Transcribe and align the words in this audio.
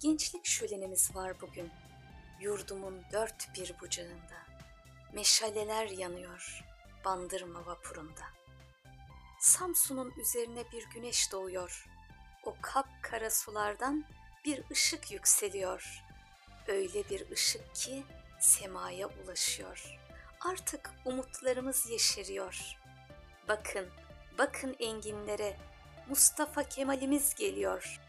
Gençlik 0.00 0.46
şölenimiz 0.46 1.16
var 1.16 1.40
bugün. 1.40 1.70
Yurdumun 2.40 3.02
dört 3.12 3.54
bir 3.56 3.80
bucağında. 3.80 4.46
Meşaleler 5.12 5.86
yanıyor 5.86 6.64
bandırma 7.04 7.66
vapurunda. 7.66 8.24
Samsun'un 9.40 10.12
üzerine 10.20 10.64
bir 10.72 10.84
güneş 10.94 11.32
doğuyor. 11.32 11.86
O 12.44 12.54
kapkara 12.62 13.30
sulardan 13.30 14.04
bir 14.44 14.64
ışık 14.70 15.12
yükseliyor. 15.12 16.04
Öyle 16.68 17.08
bir 17.10 17.30
ışık 17.30 17.74
ki 17.74 18.04
semaya 18.40 19.08
ulaşıyor. 19.08 19.98
Artık 20.40 20.90
umutlarımız 21.04 21.90
yeşeriyor. 21.90 22.76
Bakın, 23.48 23.88
bakın 24.38 24.76
enginlere. 24.78 25.56
Mustafa 26.08 26.62
Kemal'imiz 26.62 27.34
geliyor. 27.34 28.00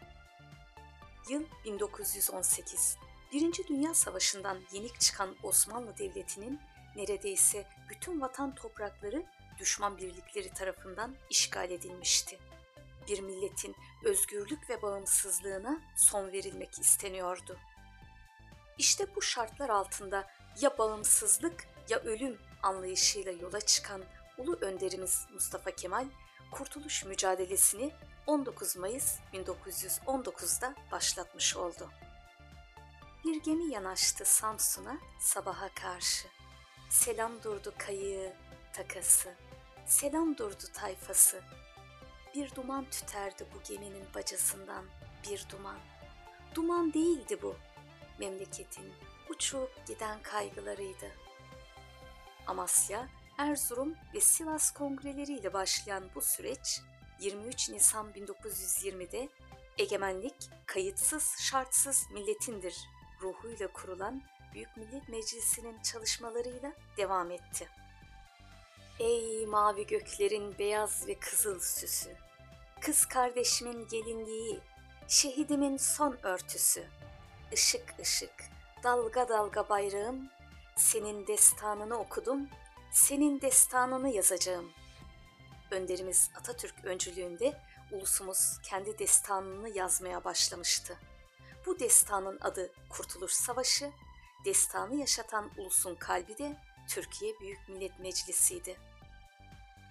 Yıl 1.28 1.44
1918. 1.64 2.96
Birinci 3.32 3.68
Dünya 3.68 3.94
Savaşı'ndan 3.94 4.58
yenik 4.72 5.00
çıkan 5.00 5.36
Osmanlı 5.42 5.98
Devleti'nin 5.98 6.60
neredeyse 6.96 7.66
bütün 7.90 8.20
vatan 8.20 8.54
toprakları 8.54 9.26
düşman 9.58 9.98
birlikleri 9.98 10.52
tarafından 10.52 11.16
işgal 11.30 11.70
edilmişti. 11.70 12.38
Bir 13.08 13.20
milletin 13.20 13.76
özgürlük 14.04 14.70
ve 14.70 14.82
bağımsızlığına 14.82 15.80
son 15.96 16.32
verilmek 16.32 16.78
isteniyordu. 16.78 17.58
İşte 18.78 19.14
bu 19.16 19.22
şartlar 19.22 19.68
altında 19.68 20.30
ya 20.60 20.78
bağımsızlık 20.78 21.66
ya 21.88 21.98
ölüm 21.98 22.38
anlayışıyla 22.62 23.32
yola 23.32 23.60
çıkan 23.60 24.04
ulu 24.38 24.58
önderimiz 24.60 25.26
Mustafa 25.32 25.70
Kemal 25.70 26.06
kurtuluş 26.52 27.04
mücadelesini 27.04 27.92
19 28.26 28.76
Mayıs 28.76 29.18
1919'da 29.32 30.74
başlatmış 30.92 31.56
oldu. 31.56 31.90
Bir 33.24 33.42
gemi 33.42 33.72
yanaştı 33.72 34.24
Samsun'a 34.24 34.98
sabaha 35.20 35.68
karşı. 35.68 36.28
Selam 36.90 37.42
durdu 37.42 37.74
kayığı, 37.78 38.32
takası, 38.72 39.34
selam 39.86 40.38
durdu 40.38 40.64
tayfası. 40.72 41.42
Bir 42.34 42.54
duman 42.54 42.90
tüterdi 42.90 43.46
bu 43.54 43.62
geminin 43.72 44.06
bacasından, 44.14 44.84
bir 45.30 45.46
duman. 45.50 45.78
Duman 46.54 46.92
değildi 46.92 47.42
bu, 47.42 47.56
memleketin 48.18 48.92
uçup 49.30 49.86
giden 49.86 50.22
kaygılarıydı. 50.22 51.10
Amasya, 52.46 53.08
Erzurum 53.38 53.94
ve 54.14 54.20
Sivas 54.20 54.70
kongreleriyle 54.70 55.52
başlayan 55.52 56.04
bu 56.14 56.20
süreç 56.20 56.80
23 57.20 57.70
Nisan 57.70 58.10
1920'de 58.10 59.28
egemenlik 59.78 60.50
kayıtsız 60.66 61.34
şartsız 61.40 62.04
milletindir 62.12 62.76
ruhuyla 63.22 63.72
kurulan 63.72 64.22
Büyük 64.54 64.76
Millet 64.76 65.08
Meclisi'nin 65.08 65.82
çalışmalarıyla 65.82 66.72
devam 66.96 67.30
etti. 67.30 67.68
Ey 68.98 69.46
mavi 69.46 69.86
göklerin 69.86 70.58
beyaz 70.58 71.06
ve 71.06 71.18
kızıl 71.18 71.60
süsü, 71.60 72.16
kız 72.80 73.06
kardeşimin 73.06 73.88
gelinliği, 73.88 74.60
şehidimin 75.08 75.76
son 75.76 76.18
örtüsü, 76.22 76.84
ışık 77.52 77.94
ışık, 78.00 78.34
dalga 78.84 79.28
dalga 79.28 79.68
bayrağım, 79.68 80.30
senin 80.76 81.26
destanını 81.26 81.98
okudum, 81.98 82.48
senin 82.92 83.40
destanını 83.40 84.08
yazacağım. 84.08 84.72
Önderimiz 85.72 86.30
Atatürk 86.38 86.84
öncülüğünde 86.84 87.60
ulusumuz 87.92 88.58
kendi 88.62 88.98
destanını 88.98 89.68
yazmaya 89.68 90.24
başlamıştı. 90.24 90.98
Bu 91.66 91.78
destanın 91.78 92.38
adı 92.40 92.72
Kurtuluş 92.88 93.32
Savaşı, 93.32 93.92
destanı 94.44 94.94
yaşatan 94.94 95.50
ulusun 95.58 95.94
kalbi 95.94 96.38
de 96.38 96.56
Türkiye 96.88 97.40
Büyük 97.40 97.68
Millet 97.68 97.98
Meclisi'ydi. 97.98 98.76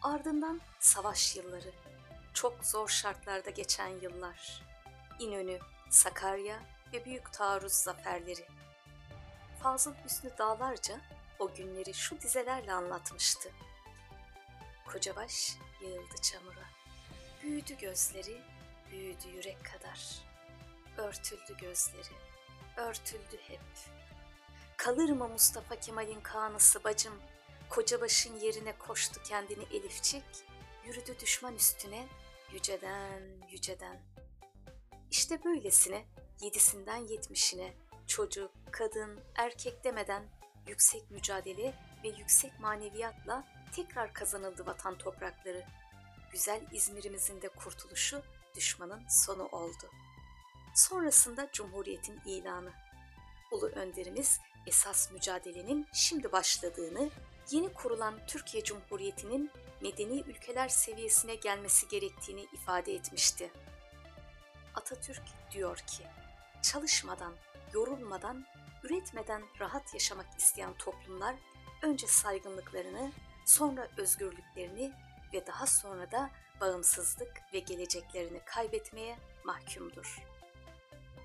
Ardından 0.01 0.61
savaş 0.79 1.35
yılları, 1.35 1.72
çok 2.34 2.66
zor 2.66 2.88
şartlarda 2.88 3.50
geçen 3.50 3.88
yıllar, 3.88 4.63
İnönü, 5.19 5.59
Sakarya 5.89 6.59
ve 6.94 7.05
Büyük 7.05 7.34
Taarruz 7.34 7.73
zaferleri. 7.73 8.47
Fazıl 9.63 9.94
Hüsnü 10.05 10.38
Dağlarca 10.38 11.01
o 11.39 11.53
günleri 11.53 11.94
şu 11.94 12.22
dizelerle 12.22 12.73
anlatmıştı. 12.73 13.50
Kocabaş 14.85 15.57
yığıldı 15.81 16.15
çamura. 16.21 16.69
Büyüdü 17.43 17.77
gözleri, 17.77 18.41
büyüdü 18.91 19.27
yürek 19.35 19.57
kadar. 19.65 20.21
Örtüldü 20.97 21.57
gözleri, 21.61 22.15
örtüldü 22.77 23.37
hep. 23.47 23.61
Kalır 24.77 25.09
mı 25.09 25.27
Mustafa 25.27 25.75
Kemal'in 25.75 26.21
kanısı 26.21 26.83
bacım? 26.83 27.13
Kocabaş'ın 27.69 28.39
yerine 28.39 28.77
koştu 28.77 29.21
kendini 29.23 29.63
Elifçik, 29.63 30.23
yürüdü 30.85 31.19
düşman 31.19 31.55
üstüne, 31.55 32.07
yüceden 32.53 33.21
yüceden. 33.51 34.01
İşte 35.11 35.43
böylesine 35.43 36.05
yedisinden 36.41 36.97
yetmişine 36.97 37.73
çocuk, 38.07 38.51
kadın, 38.71 39.19
erkek 39.35 39.83
demeden 39.83 40.23
yüksek 40.67 41.11
mücadele 41.11 41.73
ve 42.03 42.07
yüksek 42.07 42.59
maneviyatla 42.59 43.44
tekrar 43.75 44.13
kazanıldı 44.13 44.66
vatan 44.66 44.97
toprakları. 44.97 45.66
Güzel 46.31 46.62
İzmir'imizin 46.72 47.41
de 47.41 47.50
kurtuluşu 47.50 48.23
düşmanın 48.56 49.07
sonu 49.09 49.45
oldu. 49.45 49.91
Sonrasında 50.75 51.50
Cumhuriyet'in 51.53 52.22
ilanı. 52.25 52.73
Ulu 53.51 53.67
önderimiz 53.67 54.40
esas 54.67 55.11
mücadelenin 55.11 55.88
şimdi 55.94 56.31
başladığını, 56.31 57.09
yeni 57.51 57.73
kurulan 57.73 58.25
Türkiye 58.28 58.63
Cumhuriyeti'nin 58.63 59.51
medeni 59.81 60.22
ülkeler 60.22 60.69
seviyesine 60.69 61.35
gelmesi 61.35 61.88
gerektiğini 61.88 62.41
ifade 62.53 62.94
etmişti. 62.94 63.51
Atatürk 64.75 65.23
diyor 65.51 65.78
ki, 65.78 66.03
çalışmadan, 66.61 67.34
yorulmadan, 67.73 68.45
üretmeden 68.84 69.44
rahat 69.59 69.94
yaşamak 69.94 70.28
isteyen 70.38 70.73
toplumlar 70.73 71.35
önce 71.81 72.07
saygınlıklarını, 72.07 73.11
sonra 73.45 73.87
özgürlüklerini 73.97 74.91
ve 75.33 75.47
daha 75.47 75.67
sonra 75.67 76.11
da 76.11 76.29
bağımsızlık 76.61 77.41
ve 77.53 77.59
geleceklerini 77.59 78.39
kaybetmeye 78.45 79.17
mahkumdur. 79.43 80.23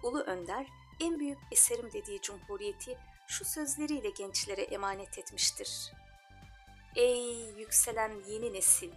Ulu 0.02 0.20
Önder 0.20 0.66
en 1.00 1.18
büyük 1.18 1.38
eserim 1.52 1.92
dediği 1.92 2.20
cumhuriyeti 2.20 2.98
şu 3.28 3.44
sözleriyle 3.44 4.10
gençlere 4.10 4.62
emanet 4.62 5.18
etmiştir. 5.18 5.92
Ey 6.96 7.50
yükselen 7.58 8.12
yeni 8.28 8.52
nesil, 8.52 8.90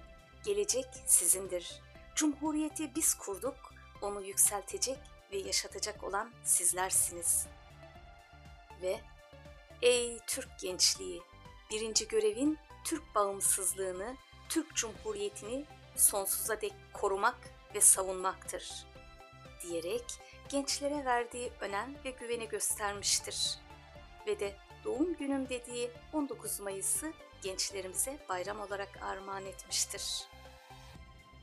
gelecek 0.43 0.85
sizindir. 1.05 1.81
Cumhuriyeti 2.15 2.95
biz 2.95 3.13
kurduk, 3.13 3.73
onu 4.01 4.21
yükseltecek 4.21 4.99
ve 5.31 5.37
yaşatacak 5.37 6.03
olan 6.03 6.33
sizlersiniz. 6.43 7.47
Ve 8.81 8.99
ey 9.81 10.19
Türk 10.27 10.59
gençliği, 10.59 11.21
birinci 11.71 12.07
görevin 12.07 12.57
Türk 12.83 13.15
bağımsızlığını, 13.15 14.17
Türk 14.49 14.75
Cumhuriyeti'ni 14.75 15.65
sonsuza 15.95 16.61
dek 16.61 16.73
korumak 16.93 17.37
ve 17.75 17.81
savunmaktır 17.81 18.85
diyerek 19.63 20.05
gençlere 20.49 21.05
verdiği 21.05 21.51
önem 21.61 21.95
ve 22.05 22.11
güveni 22.11 22.49
göstermiştir. 22.49 23.57
Ve 24.27 24.39
de 24.39 24.55
doğum 24.83 25.13
günüm 25.13 25.49
dediği 25.49 25.91
19 26.13 26.59
Mayıs'ı 26.59 27.13
gençlerimize 27.41 28.19
bayram 28.29 28.59
olarak 28.59 28.99
armağan 29.01 29.45
etmiştir. 29.45 30.23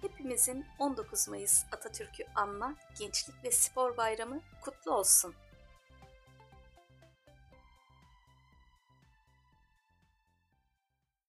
Hepimizin 0.01 0.67
19 0.79 1.29
Mayıs 1.29 1.65
Atatürk'ü 1.73 2.25
anma 2.35 2.75
Gençlik 2.99 3.45
ve 3.45 3.51
Spor 3.51 3.97
Bayramı 3.97 4.41
kutlu 4.61 4.95
olsun. 4.95 5.35